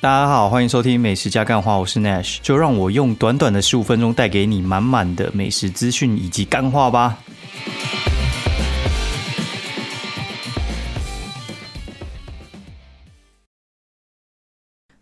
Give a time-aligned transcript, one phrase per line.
[0.00, 7.18] 大家好，欢迎收听美食加干话，我是 Nash，就让我用短短的十五分钟带给你满满的美食资讯以及干话吧。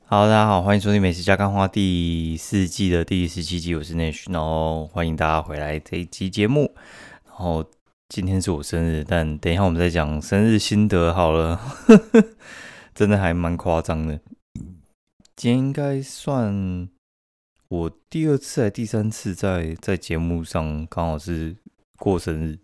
[0.07, 6.75] 好，大家好，欢迎收听美食加干话第四季的第十七集，我是 Nash，然后欢迎大家回来这一集节目。
[7.27, 7.63] 然后
[8.09, 11.61] 今天是我生日，但等一下我们再讲生日心得好了，
[12.97, 14.19] 真的还蛮夸张的。
[15.37, 16.89] 今天应该算
[17.69, 21.55] 我第二次还第三次在在节目上刚好是
[21.99, 22.59] 过生日，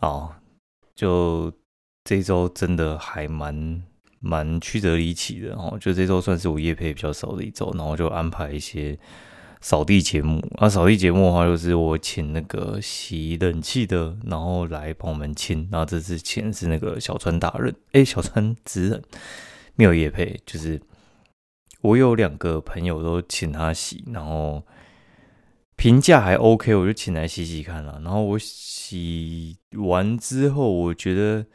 [0.00, 0.34] 哦，
[0.94, 1.52] 就
[2.04, 3.82] 这周真的还蛮。
[4.24, 8.96] 蛮曲折离奇的哦，就这周算是我夜配比较少的一周，然后就安排一些
[9.60, 10.40] 扫地节目。
[10.58, 15.68] 啊，扫地节目的话，就是我请那个洗冷气的，然后来帮我们清。
[15.72, 19.02] 然后这次请是那个小川大人，哎，小川直人
[19.74, 20.80] 没有夜配，就是
[21.82, 24.64] 我有两个朋友都请他洗，然后
[25.76, 28.00] 评价还 OK，我就请来洗洗看了。
[28.02, 31.46] 然后我洗完之后，我觉得，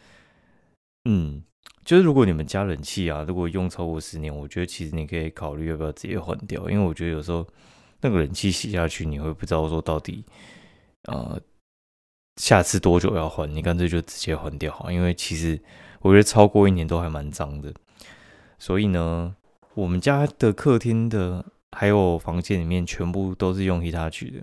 [1.06, 1.44] 嗯。
[1.86, 7.48] 就是如果你们加冷气啊，如果用超过十年，我觉得其实你可以考虑要不要直接换掉，因为我觉得有时候
[8.02, 10.26] 那个冷气洗下去，你会不知道说到底，
[11.04, 11.40] 呃，
[12.36, 15.58] 下次多久要换，你干脆就直接换掉，因为其实
[16.02, 17.74] 我觉得超过一年都还蛮脏的。
[18.60, 19.34] 所以呢，
[19.78, 24.42] 我们家的客厅的还有房间里面全部都是用 Hitachi 的，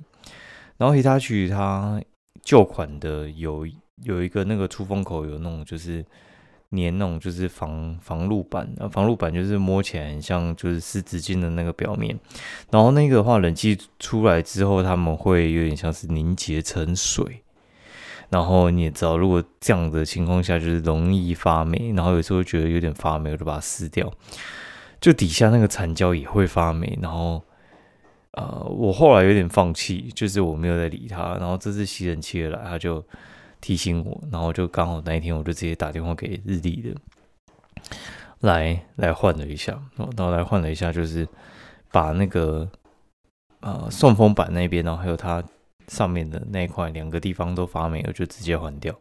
[0.77, 2.01] 然后 Hitachi 它
[2.43, 3.67] 旧款的有
[4.05, 6.05] 有一个那个出风口有那种就是。
[6.71, 12.19] 粘那种就是防防露板，防露板就是摸起来很像就是湿纸巾的那个表面，
[12.73, 17.45] 然后那个话冷气出来之后，他们会有点像是凝结成水，
[18.29, 24.13] 然后你也知道，如果这样的情况下就是容易发霉，然后有时候觉得有点发霉，我就把它撕掉，
[25.05, 27.43] 就底下那个残胶也会发霉，然后
[28.33, 33.05] 呃，我后来有点放弃，就是我没有再理它，然后这次吸尘器来，它就。
[33.61, 36.95] 提醒我，然后就刚好那一天，我就直接打电话给日立的，
[38.41, 41.27] 来来换了一下，然后来换了一下，就是
[41.91, 42.69] 把那个
[43.61, 45.43] 呃送风板那边，然后还有它
[45.89, 48.95] 上面的那一块两个地方都发霉了，就直接换掉，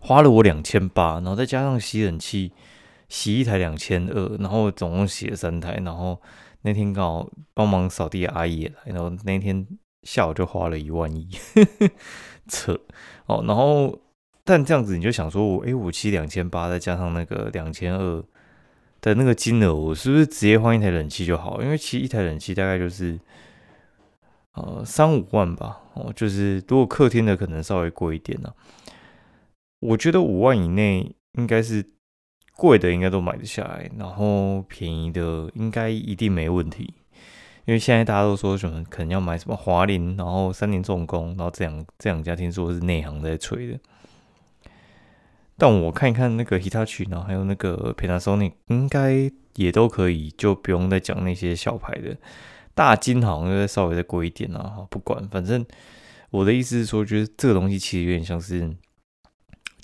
[0.00, 2.50] 花了我两千八，然后再加上吸尘器
[3.12, 6.18] 洗一台两千二，然后总共洗了三台，然后
[6.62, 9.66] 那天刚好帮忙扫地阿姨也来，然后那天
[10.02, 11.28] 下午就花了一万一。
[12.48, 12.72] 扯
[13.26, 14.00] 哦，然后
[14.44, 18.24] 但这样子你就想说，我哎，我骑两千八，再加上那个两千二
[19.02, 21.60] 的那个金额，我是不是直接换一台冷气就好？
[21.60, 23.20] 因为其实一台冷气大概就是
[24.54, 28.50] 呃三五万吧，哦，就是如果客厅的可能稍微贵一点呢。
[29.80, 31.84] 我觉得五万以内应该是
[32.62, 36.94] 贵的，应该都买得下来，然后便宜的应该一定没问题。
[37.64, 43.80] 因为现在大家都说什么可能要买什么华林，然后三菱重工，然后这样这两家听说是内行在吹的。
[45.58, 52.16] 但我看一看那个 Hitachi，然后还有那个 Panasonic，应该也都可以，就不用再讲那些小牌的。
[52.74, 55.66] 大金好像再稍微再贵一点啊，不管，反正
[56.30, 58.76] 我的意思是说，就是这个东西其实有点像是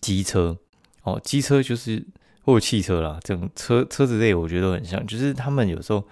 [0.00, 0.56] 机车
[1.02, 2.06] 哦，机车就是
[2.52, 6.02] 或汽车啦，这种车车子类我觉得都很像，就是他们有时候。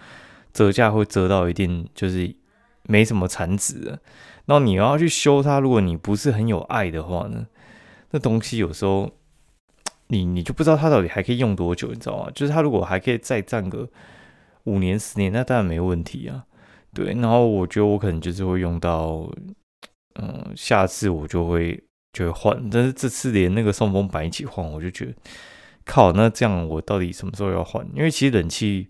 [0.56, 2.34] 折价会折到一定，就是
[2.84, 4.00] 没什么产值的。
[4.46, 7.46] 然后你要去修它，如果你不是很有爱的话呢，
[8.12, 9.12] 那东西有时候
[10.06, 12.30] 你你就不知道它到底还可以用多久，你知道吗？
[12.34, 13.86] 就是它如果还可以再战个
[14.64, 16.46] 五年十年，那当然没问题啊。
[16.94, 19.30] 对，然后我觉得我可能就是会用到，
[20.14, 22.70] 嗯，下次我就会就会换。
[22.70, 25.12] 但是这次连那个送风板一起换，我就觉得
[25.86, 27.86] 靠，那这样我到底什么时候要换？
[27.94, 28.86] 因为其实冷气。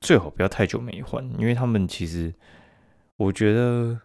[0.00, 2.32] 最好不要太久没换，因为他们其实
[3.16, 4.00] 我觉得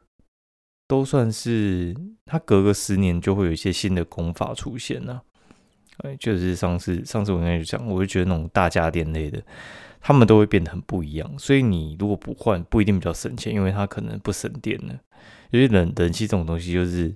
[0.88, 1.96] 都算是，
[2.26, 5.22] 它隔个十年就会有一些新的功法出现呢。
[5.98, 9.40] 哎，就是上次上次我跟你讲，我就觉得那种大家电类的，
[10.02, 11.38] 他们都会变得很不一样。
[11.38, 15.00] 所以你如果不换，不一定比较省钱，因为它可能不省电呢。
[15.52, 17.16] 因为冷冷气这种东西，就是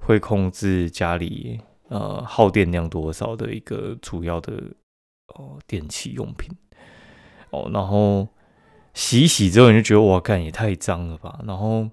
[0.00, 1.58] 会控制家里
[1.92, 4.54] 呃耗电量多少的一个主要的
[5.34, 6.50] 哦电器用品。
[7.50, 8.26] 哦，然后
[8.94, 11.38] 洗一洗之后，你就觉得哇，干也太脏了吧？
[11.46, 11.90] 然后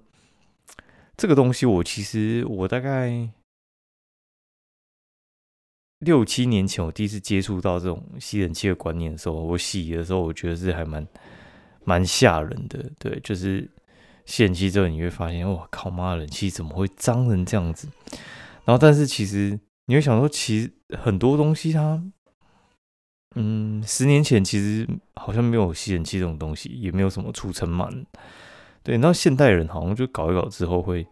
[1.18, 3.28] 这个东西，我其实我大概
[5.98, 11.06] 六七年前，我第一次接触到这种吸冷气的观念的时候，我洗的时候，我觉得是还蛮
[11.84, 12.90] 蛮吓人的。
[12.98, 13.70] 对，就是
[14.24, 17.86] 吸冷气之后，你会发现，哇靠妈，冷气怎么会脏成这样子？
[18.64, 19.60] 然后，但是其实
[19.90, 22.00] 你会想说，其实很多东西它。
[23.34, 28.04] 嗯，十年前其实好像没有吸尘器这种东西，也没有什么除尘螨。
[28.84, 31.04] 对，那现代人好像就搞一搞之后会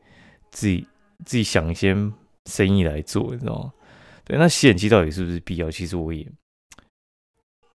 [0.52, 0.86] 自己
[1.24, 1.92] 自己想一些
[2.46, 3.72] 生意来做，你知道吗？
[4.24, 5.68] 对，那吸尘器到底是不是必要？
[5.68, 6.24] 其实我也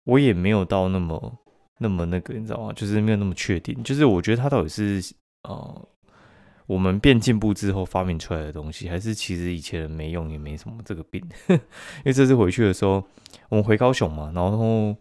[0.04, 1.40] 我也没有到那么
[1.78, 2.74] 那么那个，你知道吗？
[2.74, 3.82] 就是没有那么确定。
[3.86, 5.02] 就是我觉得它到底是
[5.44, 5.88] 呃。
[6.70, 11.20] 我们变进步之后发明出来的东西，还是其实以前没用也没什么这个病。
[11.50, 11.58] 因
[12.06, 13.04] 为这次回去的时候，
[13.50, 14.96] 我们回高雄嘛，然后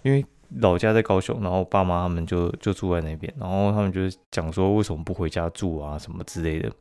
[0.00, 0.24] 因为
[0.60, 6.72] 老家在高雄，然后爸妈他们就就住在那边，然后他们就是讲说为什么不回家住啊什么之类的。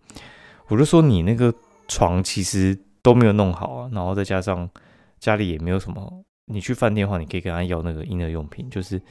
[0.70, 1.54] 我就说你那个
[1.90, 4.70] 床其实都没有弄好啊，然后再加上
[5.20, 9.02] 家里也没有什么，你去饭店的话，你可以跟他要那个婴儿用品，就是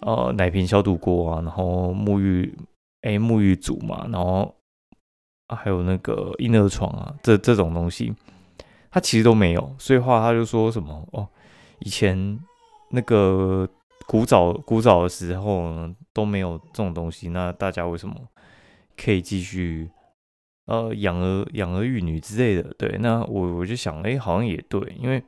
[0.00, 2.52] 呃奶瓶消毒锅啊，然后沐浴。
[3.04, 4.54] 哎，沐浴组嘛，然后
[5.54, 8.14] 还有那个婴儿床啊，这这种东西，
[8.90, 9.74] 他其实都没有。
[9.78, 11.28] 所以话他就说什么哦，
[11.80, 12.40] 以前
[12.90, 13.68] 那个
[14.06, 15.70] 古早古早的时候
[16.14, 18.14] 都没有这种东西，那大家为什么
[18.96, 19.90] 可以继续
[20.64, 22.72] 呃养儿养儿育女之类的？
[22.78, 25.22] 对，那我我就想，哎，好像也对，因为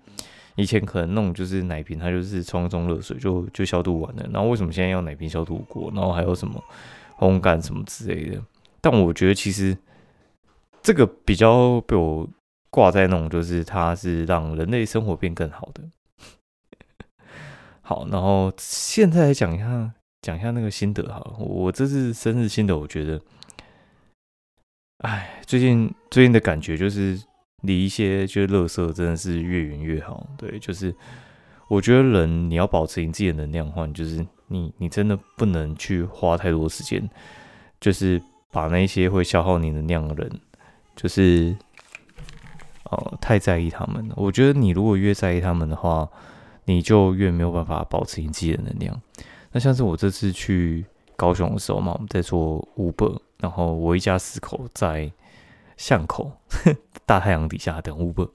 [0.55, 5.93] 以前可能弄就是奶瓶，它就是冲一冲热水就就消毒完了，然后为什么现在要奶瓶消毒锅？
[5.95, 6.59] 然后还有什么？
[7.19, 8.43] 烘干什么之类的，
[8.81, 9.77] 但我觉得其实
[10.83, 12.29] 这个比较被我
[12.71, 15.83] 挂在那种，就是它是让人类生活变更好的。
[17.81, 21.23] 好，然后现在来讲一下，讲一下那个心得哈。
[21.39, 23.21] 我这次生日心得，我觉得，
[24.99, 27.19] 哎，最近最近的感觉就是
[27.63, 30.27] 离一些就是垃圾真的是越远越好。
[30.37, 30.95] 对，就是
[31.69, 34.27] 我觉得人你要保持你自己的能量换，就是。
[34.49, 37.09] 你你真的不能去花太多时间，
[37.81, 40.41] 就是把那些会消耗你能量的人，
[40.95, 41.57] 就是
[42.85, 44.15] 哦太在意他们了。
[44.17, 46.09] 我觉得你如果越在意他们的话，
[46.65, 49.01] 你就越没有办法保持你自己的能量。
[49.53, 50.85] 那像是我这次去
[51.17, 55.11] 高雄的时候嘛，我们在做 Uber，然后我一家四口在
[55.77, 56.33] 巷口
[57.07, 58.31] 大太阳底下等 Uber，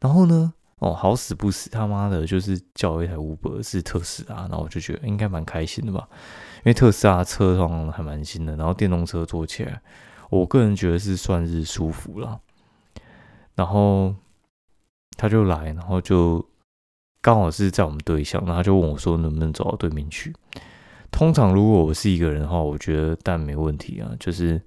[0.00, 0.54] 然后呢？
[0.78, 6.08] 哦，好死不死，他妈的，就是叫一台 Uber 是特斯拉，然后我就觉得应该蛮开心的吧，
[6.58, 9.82] 因为特斯拉车上还蛮新的，然后电动车坐起来，
[10.30, 12.40] 我个人觉得是算是舒服了。
[13.56, 14.14] 然后
[15.16, 16.48] 他就来，然后就
[17.20, 20.32] 刚好是在我们对象，然后他就问我说能不能走到对面去。
[21.10, 24.62] 通常如果我是一个人的话，我觉得但没问题啊，就是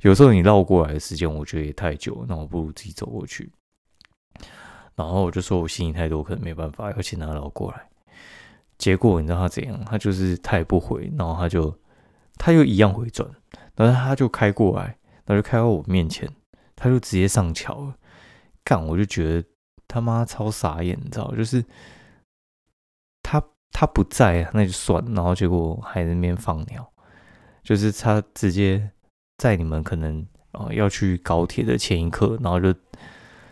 [0.00, 3.48] 有时候你绕过来的时间，我觉得也太久，那我不如自己走过去。
[4.96, 7.86] 然后我就说，我心里太多，可能没办法，要请他老过来。
[8.78, 9.78] 结果你知道他怎样？
[9.84, 11.78] 他就是他也不回，然后他就
[12.38, 13.30] 他又一样回转，
[13.74, 14.96] 然后他就开过来，
[15.26, 16.26] 然后就开到我面前，
[16.74, 17.94] 他就直接上桥了。
[18.64, 19.46] 干，我就觉得
[19.86, 21.30] 他妈超傻眼，你知道？
[21.34, 21.62] 就是
[23.22, 26.90] 他他不在，那就算，然后结果还在那边放鸟，
[27.62, 28.90] 就是他直接
[29.36, 32.74] 在你们可能呃要去高铁的前一刻，然后就。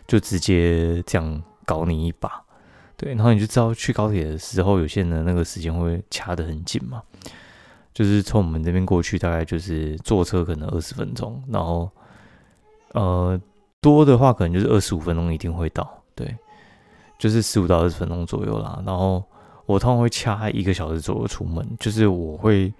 [0.07, 2.43] 就直接这样搞你一把，
[2.95, 7.01] 对，然后你就知道去高铁的时候，有些人那个时间会掐得很紧嘛。
[7.93, 11.89] 就是从我们这边过去，大概就是坐车可能二十分钟，然后
[12.91, 13.39] 呃
[13.79, 16.35] 多的话可能就是二十五分钟一定会到，对，
[17.17, 18.83] 就是十五到二十分钟左右啦。
[18.85, 19.23] 然后
[19.65, 22.73] 我通常会掐一个小时左右出门，就是我会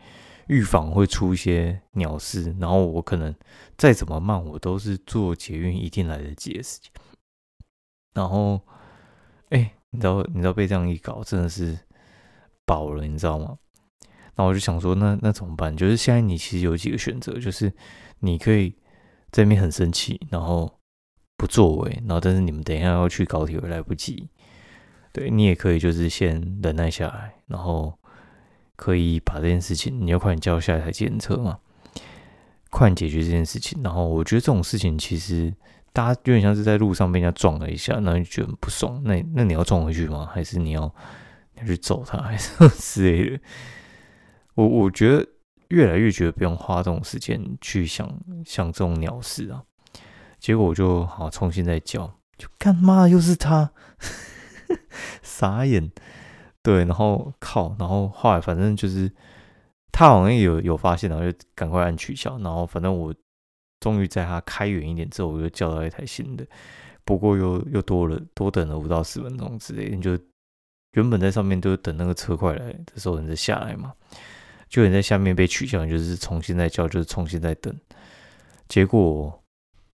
[0.48, 3.34] 预防会出一些鸟事，然后我可能
[3.78, 6.92] 再怎么慢，我都是坐捷运一定来得及的事情。
[8.16, 8.60] 然后，
[9.50, 11.78] 哎，你知道，你知道被这样一搞，真的是
[12.66, 13.58] 饱了，你知道吗？
[14.36, 15.76] 然后我就想说，那那怎么办？
[15.76, 17.74] 就是现在你其实有几个选择，就是
[18.20, 18.74] 你可以
[19.32, 20.80] 在那边很生气，然后
[21.36, 24.30] 不作为，然后但是你们等一下要去高铁，会来不及。
[25.12, 28.00] 对你也可以就是先忍耐下来，然后
[28.78, 31.60] 可以把这件事情，你要快点叫下一台检测嘛，
[32.70, 33.84] 快点解决这件事情。
[33.84, 35.54] 然后我觉得这种事情其实。
[35.96, 39.02] 大家有点像是在路上被人家撞了一下，然后就觉得很不爽。
[39.06, 40.30] 那那你要撞回去吗？
[40.30, 40.94] 还是你要
[41.58, 43.40] 要去揍他，还是之类的？
[44.56, 45.26] 我我觉得
[45.70, 48.14] 越来越觉得不用花这种时间去想
[48.46, 49.64] 想这种鸟事啊。
[50.38, 52.06] 结果我就好重新再叫，
[52.38, 53.72] 就干嘛又是他？
[55.22, 55.90] 傻眼。
[56.62, 59.10] 对，然后靠，然后后来反正就是
[59.94, 62.38] 他好像有有发现，然后就赶快按取消。
[62.40, 63.16] 然后反正我。
[63.86, 66.44] 终于在它开远一点之后，我又叫到一台新的，
[67.04, 69.90] 不过又又多了多等了五到十分钟之类。
[69.96, 70.18] 你就
[70.94, 73.94] 原本在上面都等那个车快来的时候，你再下来嘛，
[74.68, 77.72] 就你在下面被取消，就是重新再叫，就是重新再等。
[78.68, 79.44] 结果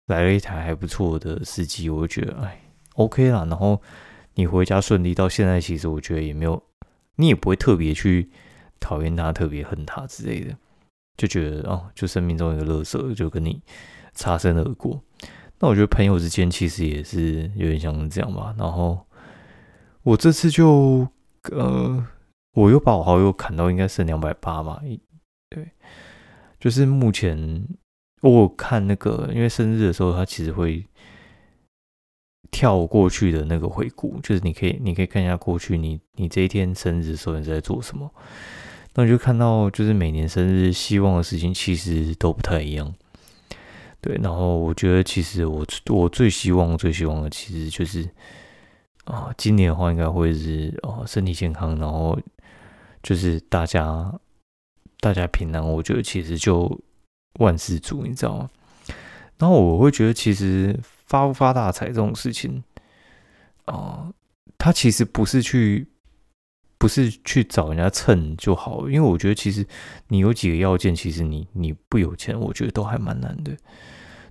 [0.06, 2.62] 来了一台还不错的司机，我就觉得哎
[2.94, 3.44] ，OK 啦。
[3.46, 3.82] 然后
[4.36, 6.62] 你回家顺利到现在，其实我觉得也没有，
[7.16, 8.30] 你也不会特别去
[8.80, 10.56] 讨厌他，特别恨他之类的，
[11.20, 13.62] 就觉得哦，就生命中一个乐色，就跟你
[14.14, 15.00] 擦身而过。
[15.60, 18.56] 那我觉得朋友之间其实也是有点像这样吧。
[18.58, 19.06] 然后
[20.04, 21.06] 我这次就
[21.52, 22.08] 呃，
[22.54, 24.82] 我又把我好友砍到应该是两百八嘛，
[25.50, 25.70] 对，
[26.60, 27.68] 就是目前
[28.22, 30.86] 我看那个，因为生日的时候他其实会。
[32.52, 38.12] 跳过去的那个回顾，就是你可以，你可以看一下过去，你你这一天生日的时候你在做什么，
[38.96, 42.94] 那你就看到，就是每年生日希望的事情其实都不太一样。
[44.02, 48.10] 对，然后我觉得其实我我最希望最希望的其实就是
[49.06, 52.20] 啊，今年的话应该会是哦身体健康，然后
[53.04, 54.14] 就是大家
[55.00, 56.80] 大家平安，我觉得其实就
[57.40, 58.50] 万事足，你知道吗？
[59.38, 60.80] 然后我会觉得其实。
[61.10, 62.64] 发不发大财这种事情
[63.66, 64.14] 啊，
[64.60, 65.88] 他其实不是去，
[66.80, 68.90] 不是去找人家蹭就好。
[68.90, 69.64] 因为我觉得其实
[70.08, 73.56] 你有几个要件，其实你你不有钱，我觉得都还蛮难的。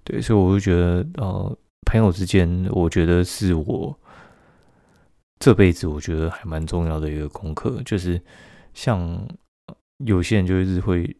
[0.02, 3.96] 对，所以我就觉得呃，朋友之间，我觉得是我
[5.38, 8.20] 这辈子我觉得还蛮重要的一个功课，就是
[8.74, 9.28] 像
[9.98, 11.16] 有些人就是会。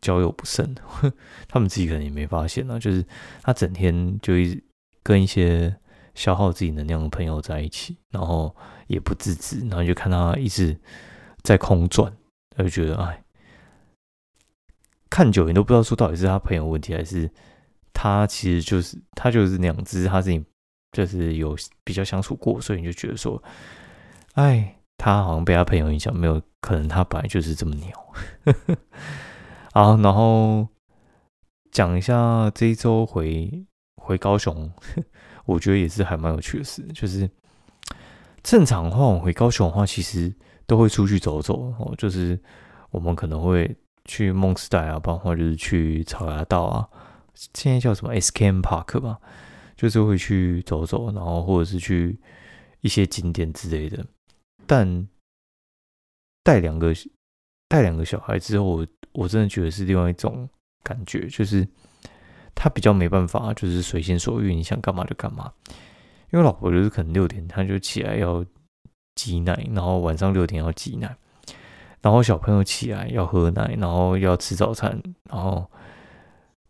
[0.00, 0.76] 交友不慎，
[1.50, 2.78] 他们自己可能也没发现啊。
[2.78, 3.04] 就是
[3.42, 4.62] 他整天就一直
[5.02, 5.76] 跟一些
[6.14, 8.54] 消耗自己能量的朋友在一起，然后
[8.88, 10.76] 也不自知，然后就看他一直
[11.42, 12.12] 在空转，
[12.56, 13.22] 他就觉得哎，
[15.08, 17.30] 看久你都不知道说到底是他朋友问题，还是
[17.92, 20.44] 他其实就是他就是那样，只是他自己
[20.92, 23.42] 就是有比较相处过，所以你就觉得说，
[24.34, 27.88] 哎，他好像被他朋友影响，没有可能他本来就是这么牛。
[29.74, 30.66] 啊，然后
[31.70, 33.66] 讲一下这一周回
[33.96, 34.72] 回高雄，
[35.44, 36.82] 我觉得也是还蛮有趣的事。
[36.94, 37.30] 就是
[38.42, 40.34] 正常的话，我回高雄的话，其实
[40.66, 41.94] 都会出去走走哦。
[41.98, 42.38] 就是
[42.90, 46.88] 我们可能会去梦时代啊，包括就是去草芽道啊，
[47.54, 49.18] 现在叫什么 SKM Park 吧，
[49.76, 52.18] 就是会去走走，然后或者是去
[52.80, 54.04] 一些景点之类的。
[54.66, 55.08] 但
[56.42, 56.94] 带两个
[57.68, 58.86] 带两个小孩之后。
[59.12, 60.48] 我真的觉得是另外一种
[60.84, 61.66] 感觉，就是
[62.54, 65.52] 他比较没办法，就是随心所欲，你想干嘛就干嘛。
[66.30, 68.44] 因为老婆就是可能六点她就起来要
[69.14, 71.16] 挤奶，然后晚上六点要挤奶，
[72.00, 75.70] 然后小朋友起来要喝奶，然后要吃早餐，然后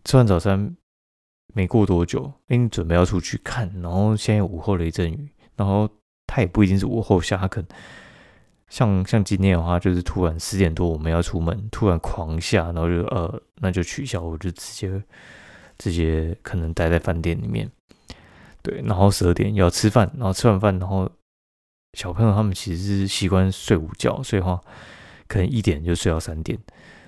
[0.04, 0.76] 吃完早餐
[1.54, 5.88] 没过多久，哎，你准备要出去看，然后现在午后雷阵雨，然后
[6.26, 7.68] 他也不一定是午后下，他可能。
[8.70, 15.02] 像像今天的话，就是突然十点多我们要出门，突然狂下，然后就呃，那就取消，我就直接
[15.78, 17.66] 直接可能待在饭店里面，
[18.68, 21.10] 对，然后十二点要吃饭，然后吃完饭，然后
[21.94, 24.60] 小朋友他们其实是习惯睡午觉，所以话
[25.26, 26.58] 可能一点就睡到三点，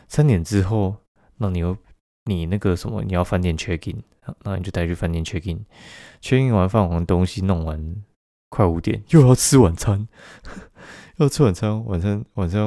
[0.09, 0.97] 三点之后，
[1.37, 1.77] 那你又
[2.25, 4.03] 你那个什么，你要饭店 check in，
[4.45, 8.03] 那你就带去饭店 check in，check in 完饭完东西弄完，
[8.49, 10.09] 快五点又要吃晚餐。
[11.19, 12.63] 要吃晚餐，晚餐晚餐，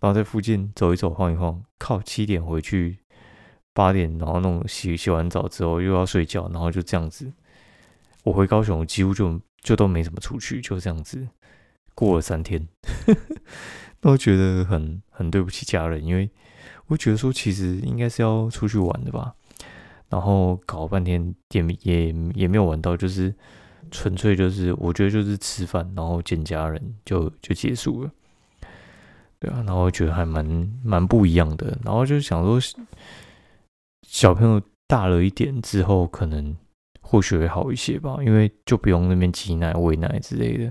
[0.00, 1.62] 然后在附近走一走，晃一晃。
[1.78, 2.98] 靠，七点回去，
[3.72, 7.32] 八点然后弄洗洗完澡之后又要睡觉，然后就这样子。
[8.28, 11.28] 我回高雄几乎就就都没怎么出去，就这样子
[11.94, 12.68] 过了三天。
[14.02, 16.30] 那我觉得很很对不起家人，因为
[16.86, 19.34] 我觉得说其实应该是要出去玩的吧，
[20.08, 23.34] 然后搞半天也也也没有玩到，就是。
[23.90, 28.10] 纯粹就是，我觉得就是吃饭，然后见家人就就结束了，
[29.38, 30.44] 对啊，然后觉得还蛮
[30.84, 32.60] 蛮不一样的，然后就想说，
[34.06, 36.54] 小朋友大了一点之后，可能
[37.10, 40.70] 或许会好一些吧，因为就不用那边挤奶、喂奶之类的，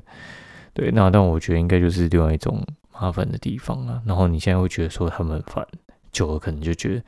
[0.72, 2.64] 对，那但我觉得应该就是另外一种
[2.94, 4.00] 麻烦的地方啊。
[4.06, 5.66] 然后你现在会觉得说他们烦，
[6.12, 7.04] 久了可能就觉得，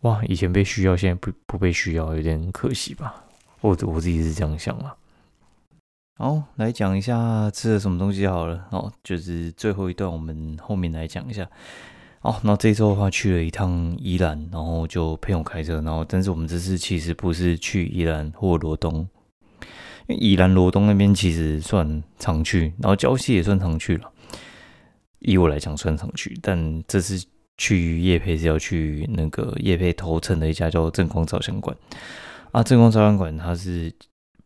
[0.00, 3.24] 哇，以前被需要，现在不不被需要，有点可惜吧。
[3.60, 4.96] 我我自己是这样想啊。
[6.16, 8.66] 好，来讲一下吃了什么东西好了。
[8.72, 11.48] 哦，就是最后一段，我们后面来讲一下。
[12.24, 19.06] 哦，那这周的话去了一趟宜兰，然后就陪我开车，然后但是我们这次其实不是去宜兰或罗东，
[20.06, 24.10] 因为宜兰罗东那边其实算常去，然后礁溪也算常去了。
[25.18, 27.22] 以我来讲算常去，但这次
[27.58, 31.76] 去叶配是要去那个叶配头城的一家叫正光照相馆
[32.52, 33.92] 啊，正光照相馆它是。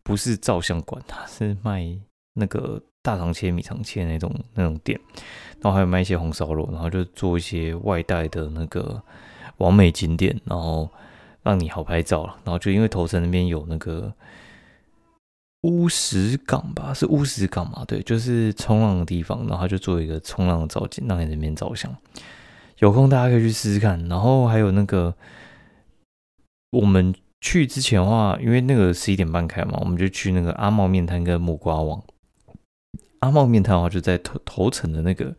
[0.01, 1.85] 不是照相馆，它是卖
[2.33, 4.99] 那个大肠切、米肠切那种那种店，
[5.61, 9.01] 然后还有卖一些红烧肉，然后就做一些外带的那个
[9.57, 10.89] 完美景点，然后
[11.43, 12.35] 让你好拍照了。
[12.43, 14.13] 然后就因为头城那边有那个
[15.63, 17.83] 乌石港吧，是乌石港嘛？
[17.85, 21.93] 对，就是冲浪的地方，然后他就做一个冲浪的造景，让你那边照相。
[22.77, 24.07] 有空大家可以去试试看。
[24.07, 25.13] 然后还有那个，
[26.71, 32.01] 我们去之前的话，因为那个十一点半开嘛，我们就去那个阿茂面摊跟木瓜网。
[33.19, 35.35] 阿茂面摊的话就在头头层的那个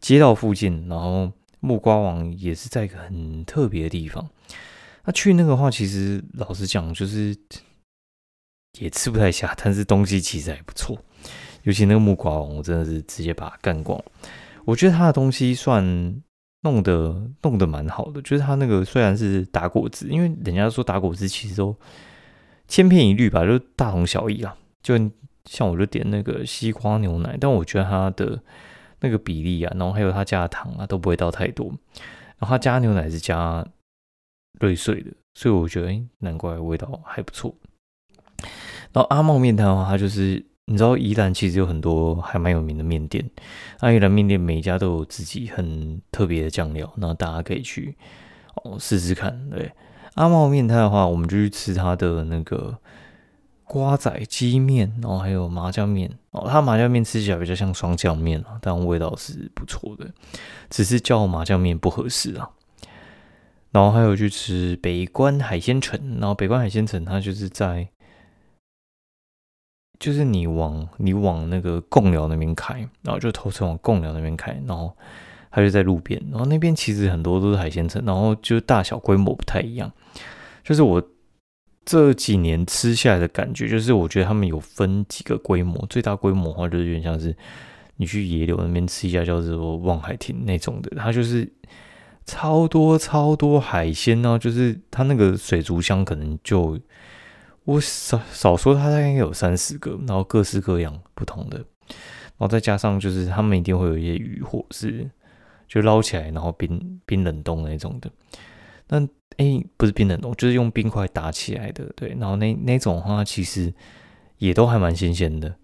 [0.00, 4.28] 街道附近，然后木瓜王也是在一个很特别的地方。
[5.04, 7.36] 那去那个话，其实老实讲，就是
[8.78, 10.98] 也吃不太下，但是东西其实还不错。
[11.62, 14.00] 尤其那个木瓜王，我真的是直接把它干光。
[14.64, 15.82] 我觉得他的东西算
[16.62, 21.76] 弄得弄得蛮好的，就是他那个虽然是打果汁，因为人家说打果汁其实都
[22.68, 24.56] 千篇一律吧，就大同小异啊。
[24.82, 24.96] 就
[25.44, 28.40] 像我就点那个西瓜牛奶，但我觉得它的
[29.00, 31.66] 那个比例啊，然后还有它加的糖啊，都不会倒太多。
[32.38, 33.66] 然后它加牛奶是加。
[34.60, 37.52] 瑞穗的，所以我觉得，哎，难怪味道还不错。
[38.92, 43.28] 然后阿茂面摊的话，它就是你知道，宜兰其实有很多还蛮有名的面店，
[43.80, 47.96] 那宜兰面店每一家都有自己很特别的酱料，那大家可以去
[48.62, 49.50] 哦试试看。
[49.50, 49.72] 对，
[50.14, 52.78] 阿茂面摊的话，我们就去吃它的那个
[53.72, 56.46] 瓜仔鸡面，然后还有麻酱面哦。
[56.46, 60.12] 它麻酱面吃起来比较像双酱面啊，但味道是不错的，
[60.68, 62.50] 只是叫麻酱面不合适啊。
[63.70, 67.88] 然后还有去吃北关海鲜城，然后北关海鲜城它就是在，
[69.98, 74.94] 就是你往你往那个贡寮那边开，然后就头城往贡寮那边开，然后
[75.50, 79.90] 它就在路边，然后那边其实很多都是海鲜城，然后就大小规模不太一样，
[80.62, 81.02] 就是我
[81.84, 87.36] 这几年吃下来的感觉，就是我觉得他们有分几个规模，最大规模的话就是有点像是
[87.96, 91.50] 你去野柳那边吃一家叫做望海亭那种的，它就是。
[92.24, 96.78] 超多超多海鲜呢，就是它那个水族箱可能就
[97.64, 105.10] 我少少说，它大概有三十个，然后各式各样不同的，然后再加上就是他们一定会有一些鱼货是
[105.66, 108.08] 就捞起来，然后冰冰冷冻那种的。
[108.92, 112.10] 那哎，不是冰冷冻，就是用冰块打起来的，对。
[112.20, 113.72] 然后那那种话其实
[114.38, 115.56] 也都还蛮新鲜的，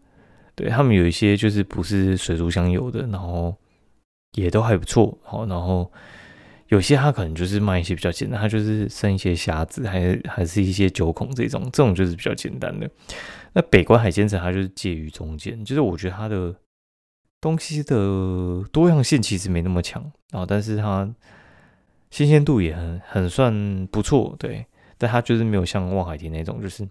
[0.54, 3.54] 对他们有一些就是不是水族箱有的，然后
[4.32, 5.92] 也都还不错，好，然后。
[6.70, 12.86] 有些他可能就是卖一些比较简单，他就是剩一些虾子，还还是一些九孔这种，这种就是比较简单的。
[13.54, 16.54] 那北关海鲜城它就是介于中间，就是我觉得它的
[17.40, 21.10] 东西的多样性其实没那么强然后，但是它
[22.10, 24.64] 新鲜度也很很算不错，对。
[25.00, 26.88] 但它就是没有像望海亭那种，就是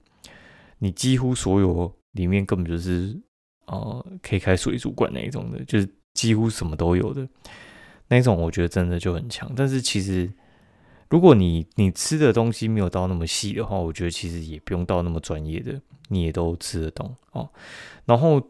[0.78, 3.20] 你几乎所有里面根本就是
[3.66, 7.28] 呃可以开水族馆那一种的，就是几乎什么都有的。
[8.08, 10.32] 那种我觉得真的就很强，但是其实
[11.10, 17.50] 如果你你吃的东西没有到那么细的话，我觉得其实也不用到那么专业的，你也都吃得懂哦。
[18.06, 18.42] 然后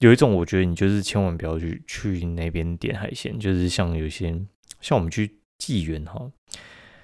[0.00, 4.32] 有一种我觉得你就是千万不要去去那边点海鲜，就是像有些
[4.80, 6.30] 像我们去纪元哈，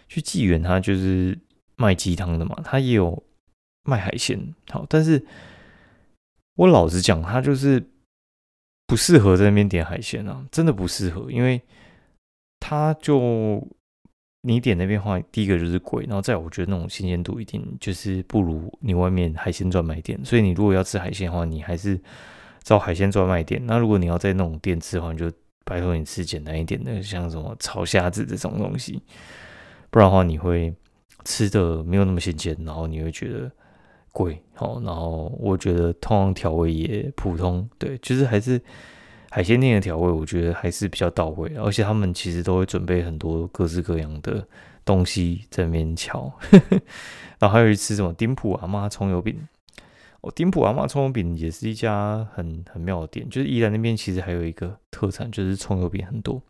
[0.08, 1.38] 去纪元他就是
[1.76, 3.22] 卖鸡汤的嘛，他也有
[3.84, 5.24] 卖海鲜，好，但是
[6.56, 7.82] 我老实讲，他就是
[8.86, 11.60] 不适合在那边点海鲜啊，真的不适合，因为。
[12.62, 13.66] 他就
[14.42, 20.22] 你点那边话，第一个就是贵，然后再我觉得那种新鲜度一定就是不如你外面海鲜专卖店。
[20.22, 21.98] 所以你如果要吃海鲜的话，你还是
[22.62, 23.64] 找海鲜专卖店。
[23.64, 25.32] 那如果你要在那种店吃的话，你就
[25.64, 29.02] 拜托你吃简单一点的，像什么炒虾子这种东西。
[29.90, 30.74] 不然的话，你会
[31.24, 33.50] 吃的没有那么新鲜，然后你会觉得
[34.12, 34.42] 贵。
[34.54, 38.60] 好，然后我觉得通常调味也普通，对，就是还是。
[39.32, 44.44] 海鲜店的调味，我觉得还是比较到位，而且他们其实都会准备很多各式各样的
[44.84, 46.28] 东西在那边敲。
[47.38, 49.40] 然后还有一次什么丁埔阿妈葱油饼，
[50.22, 56.42] 哦，丁埔阿妈葱油饼也是一家很很妙的店，就是宜兰那边其实还有一个特产，就是葱油饼很多。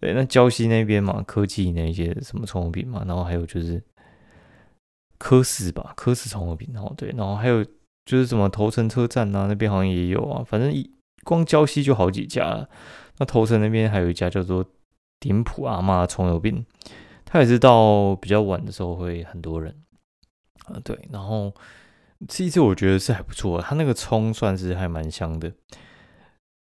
[0.00, 3.82] 对，那礁溪那边嘛，科技那些什么葱油饼嘛，然后还有就是
[5.18, 7.64] 科斯吧，科斯葱油饼，然后对，然后还有
[8.04, 10.90] 就是什么头城车站啊，那边好像也有啊，反正一。
[11.24, 12.66] 光礁溪就好几家，
[13.18, 14.64] 那头城那边还有一家叫做
[15.20, 16.64] 顶埔阿妈葱油饼，
[17.26, 19.74] 它也是到比较晚的时候会很多人，
[20.64, 21.52] 啊对，然后
[22.26, 25.52] 这一次我觉得是还不错，它那个葱算是还蛮香的，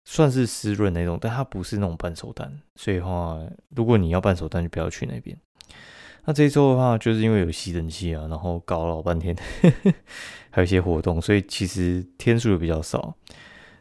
[0.05, 3.41] 算是湿润那种，但它不是那种半熟蛋，所以话
[3.75, 5.37] 如果你要半熟蛋就不要去那边。
[6.25, 9.35] 那这一周的话，就是因为有吸尘器啊，然后搞了老半天，
[10.51, 13.15] 还有一些活动，所以其实天数也比较少。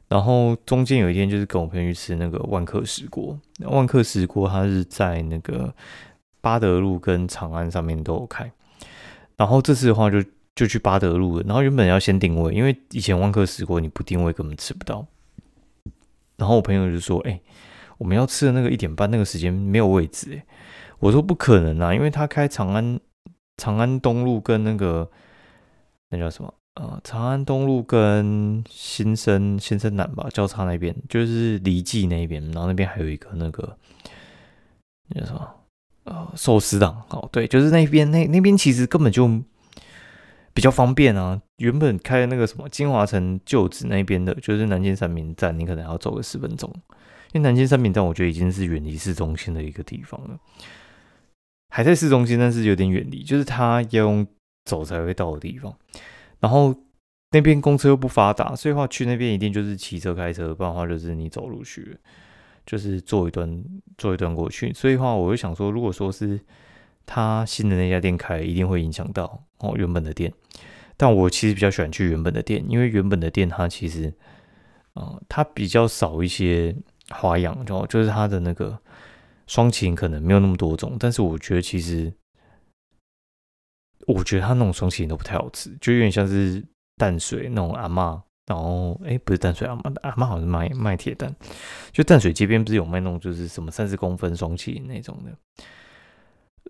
[0.08, 5.76] 然后中间有一天就是跟我朋友去吃那个万客石锅，万客石锅它是在那个
[6.40, 8.50] 八德路跟长安上面都有开。
[9.36, 10.24] 然后这次的话就
[10.58, 11.44] 就去巴德路了。
[11.46, 15.06] 然后原本要先定位，因为以前万科试过，你不定位根本吃不到。
[16.36, 17.40] 然后我朋友就说：“哎，
[18.00, 20.46] 我们要吃的那个一点半那个时间没有位置。”哎，
[21.00, 23.00] 我说不可能啊，因为他开长安
[23.58, 25.10] 长安东路跟那个
[26.10, 26.54] 那叫什么？
[26.76, 33.78] 呃，长安东路跟新生新生南吧交叉那边，就是离记那边，然后那边还有一个那个
[35.08, 35.56] 那叫什么？
[36.04, 37.04] 呃，寿司档。
[37.10, 39.28] 哦，对，就是那边那那边其实根本就
[40.58, 41.40] 比较方便啊。
[41.58, 46.68] 原本开那个什么金华城旧址那边的，就是南京三明站，你可能要走个十分钟。
[47.32, 50.40] 因为南京三明站，我觉得已经是远离市中心的一个地方了，
[51.70, 54.26] 还在市中心，但是有点远离，就是他要用
[54.66, 55.72] 走才会到的地方。
[56.40, 56.74] 然后
[57.30, 61.96] 那边公车又不发达，所以话去那边一定就是骑车开车，不然的话就是你走路去，
[62.66, 63.64] 就是坐一段
[63.96, 64.74] 坐一段过去。
[64.74, 66.40] 所以话我就想说，如果说是
[67.06, 70.34] 他新的那家店开，一定会影响到哦原本的店。
[70.96, 74.14] 但我其实比较喜欢去原本的店，因为原本的店它其实
[74.94, 76.76] 啊它比较少一些
[77.10, 78.80] 花样，就就是它的那个
[79.48, 82.14] 双擎可能没有那么多种，但是我觉得其实。
[84.06, 86.64] 我觉得他那种双喜都不太好吃，就有点像是
[86.96, 91.36] 淡水那种阿妈，然后哎，不是淡水阿妈，阿妈好像卖卖铁蛋，
[91.92, 95.38] 就淡水街边不是有卖那种就是什么三十公分双喜那种的，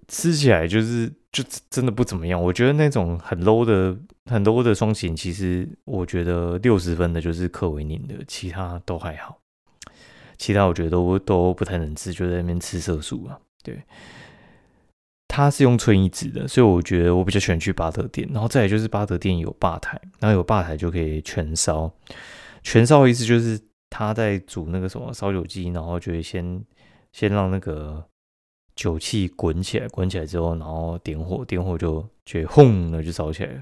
[0.08, 2.42] 吃起来就是就真的不怎么样。
[2.42, 9.40] 我觉得那种很 low 的很 low 的双喜，其实我觉得六十分的就是克维宁的，其他都还好，
[10.38, 13.82] 其他我觉得都都不太能吃，就在那边吃色素啊，对。
[15.30, 18.28] 它是用纯一纸的，所以我觉得我比较喜欢去巴德店。
[18.32, 21.92] 然后再来就是巴德店有吧台，然后有吧台就可以全烧。
[22.64, 26.64] 全烧的意思就是他在煮那个什么烧酒鸡，然后就会先
[27.12, 28.04] 先让那个
[28.78, 33.62] 酒气滚起来，滚起来之后，然后点火，点火就就轰的就烧起来了。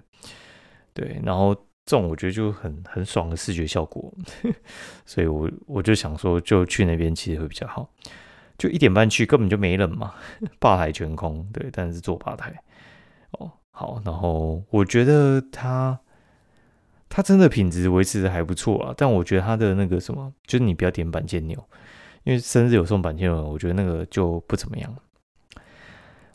[0.93, 4.13] 对，然后这种我觉得就很很爽的视觉效果，
[5.07, 7.89] 所以我我就想说，就去那边其实会比较好。
[8.57, 10.13] 就一点半去，根本就没人嘛，
[10.59, 11.45] 吧台全空。
[11.51, 12.53] 对，但是坐吧台
[13.31, 14.01] 哦，好。
[14.05, 15.99] 然后我觉得它
[17.09, 21.61] 它真的品质维持的还不错啊，但我觉得它的那个什么，就是你不要点板腱牛，
[22.23, 24.95] 因为生日有送板腱牛，我觉得那个就不怎么样。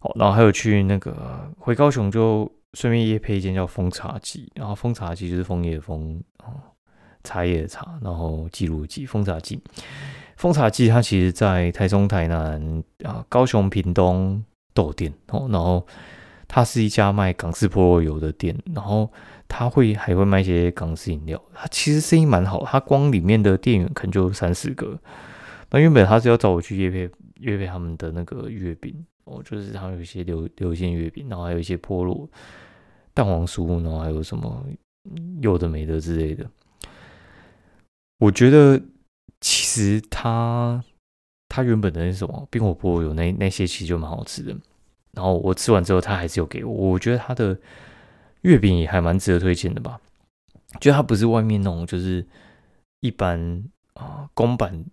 [0.00, 1.14] 好，然后还有去那个
[1.58, 6.56] 回高雄，就顺便夜配一间叫风茶记，然后风茶记就是枫叶枫哦，
[7.22, 9.60] 茶叶的茶，然后记录记风茶记。
[10.36, 15.46] 风茶记，它其实在台中、台南啊、高雄、屏东都有店哦。
[15.52, 15.86] 然后
[16.48, 19.12] 它是一家卖港式菠萝油的店，然后
[19.46, 21.38] 它会还会卖一些港式饮料。
[21.52, 24.98] 它其实生意蛮好，它光里面的店员可能就三四个。
[25.72, 28.92] 那原本他是要找我去约配约配他们的那个月饼
[29.24, 32.28] 哦，就是他有一些流流线月饼，然后还有一些菠萝
[33.14, 34.64] 蛋黄酥，然后还有什么
[35.40, 36.48] 有的没的之类的。
[38.18, 38.80] 我觉得。
[39.42, 40.84] 其实他
[41.48, 44.54] 他原本的那什么冰火菠萝有那那些其实就蛮好吃的，
[45.12, 47.58] 然后我吃完之后他还是有给我，我觉得他的
[48.42, 49.98] 月饼也还蛮值得推荐的吧，
[50.78, 52.26] 就它不是外面那种就是
[53.00, 54.84] 一般啊公版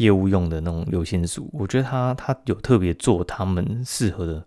[0.00, 4.46] 业务用的那种流线酥，我觉得他他有特别做他们适合的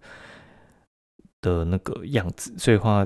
[1.41, 3.05] 的那个样子，所以话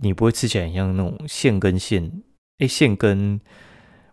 [0.00, 2.22] 你不会吃起来很像那种线跟线，
[2.58, 3.40] 哎线跟。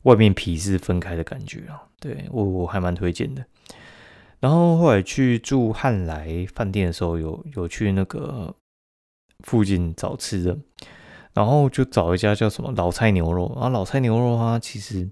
[0.03, 3.45] 外面皮是分开的感觉啊，对我我还蛮推荐的。
[4.39, 8.51] 然后后来去住汉来饭店的时候，有有去那个
[9.45, 10.57] 附近找吃的，
[11.35, 15.07] 然后就找一家叫什么老菜牛肉啊，老菜牛肉啊，其实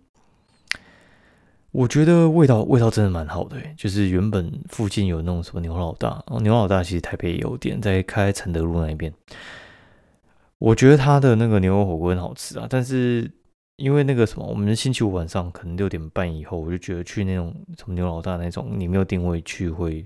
[1.71, 9.13] 我觉得味道味道真的蛮好的，就是原本附近有那种什么牛老大，牛老大其实台北也有店，在开承德路那一边，
[10.57, 13.31] 我觉得他的那个牛肉火锅很好吃啊，但是。
[13.79, 20.05] 因为那个什么，我们星期五晚上可能六点半以后，我就觉得去那种什么牛老大那种，你没有定位去会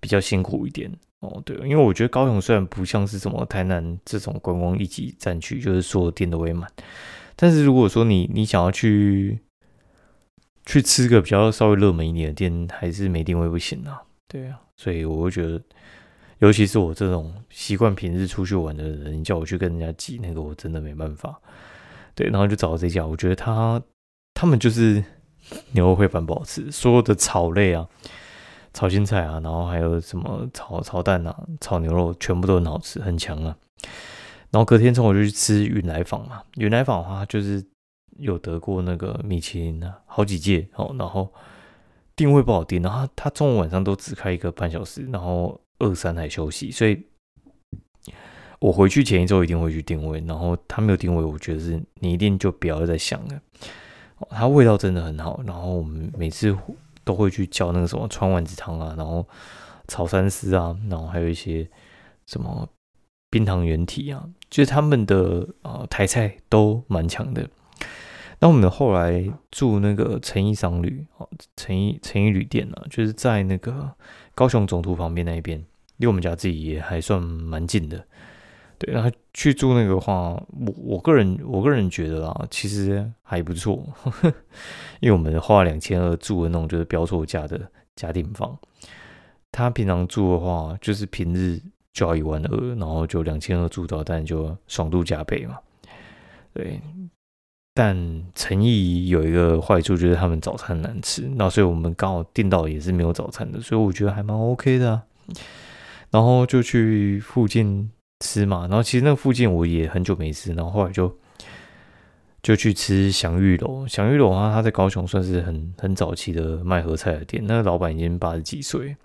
[0.00, 1.38] 比较辛苦一点哦。
[1.44, 6.66] 对，因为我觉得高雄虽然不像是什么台南这种观光一级战区，就是所有店都会满，
[7.36, 9.38] 但是如果说你你想要去
[10.68, 14.02] 去吃个比较稍微热门一点的店，还是没定位不行啊。
[14.28, 15.58] 对啊，所以我会觉得，
[16.40, 21.40] 尤其是我这种习惯平日出去玩的人，你叫我去跟人家挤那个，我真的没办法。
[22.14, 23.80] 对，然后就找到这家，我觉得他
[24.34, 25.02] 他们就是
[25.72, 27.88] 牛肉烩饭不好吃，所有的炒类啊、
[28.74, 33.56] 炒青菜啊，然后还有什么炒炒蛋啊、炒牛肉，全部都很好吃，很强啊。
[34.50, 37.64] 然后隔天中午就去吃云来坊嘛，云来坊的话就是
[38.18, 41.32] 有得过那个米其林的好几届哦，然后
[42.14, 47.00] 定位不好定，然后他中午晚上都只开一个半小时，然后二三还休息，所以
[48.60, 53.40] 我回去前一周一定会去定位，然后他没有定位，我觉得是你一定就不要再想了。
[54.30, 56.56] 它味道真的很好，然后我们每次
[57.04, 59.24] 都会去叫那个什么川丸子汤啊，然后
[59.86, 61.68] 炒三丝啊，然后还有一些
[62.26, 62.68] 什么
[63.30, 67.48] 冰糖原体啊，就是他们的啊台菜都蛮强的。
[68.40, 73.90] 那我们后来住那个诚意商旅哦，诚意诚意旅店呢，就是在那个
[74.34, 75.64] 高雄总图旁边那一边，
[75.96, 78.04] 离我们家自己也还算蛮近的。
[78.78, 83.84] 对，然后去住那个话，我我个人我个人觉得啊，其实还不错，
[85.00, 88.56] 因为我们花两千二住的那种就是标错价的家庭房，
[89.50, 91.60] 他平常住的话，就是平日
[91.92, 95.58] 就要一万二，然后就两千二住到，但就爽度加倍嘛。
[96.54, 96.80] 对。
[97.80, 97.96] 但
[98.34, 105.04] 诚意有一个坏处，就是他们早餐难吃，那所以我们刚好订到也是没有早餐的，所以我觉得还蛮 OK 的啊。
[106.10, 107.88] 然后就去附近
[108.18, 111.16] 吃嘛，然后其实那附近我也很久没吃，然后后来就
[112.42, 113.86] 就去吃祥玉楼。
[113.86, 118.96] 祥玉楼啊，他在高雄算是很很早期的卖合菜的店，那个老板已经八十几岁，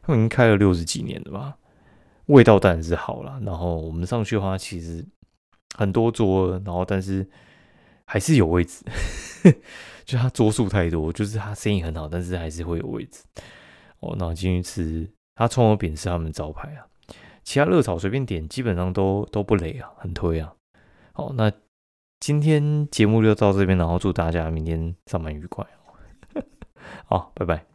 [0.00, 1.56] 他们已经开了六十几年了吧，
[2.26, 3.40] 味道当然是好了。
[3.44, 5.04] 然后我们上去的话，其实
[5.74, 7.28] 很多桌，然后但是。
[8.04, 8.84] 还是有位置，
[10.04, 13.22] 就他桌数太多，就是他生意很好，但是还是会有位置。
[14.00, 16.86] 哦，那进去吃，他葱油饼是他们招牌啊，
[17.42, 20.52] 其他热炒随便点，基本上都都不累啊，很推啊。
[21.12, 21.52] 好，那
[22.20, 25.66] 今天节目就到这边，然后祝大家明天上班愉快。
[27.06, 27.71] 好，拜拜。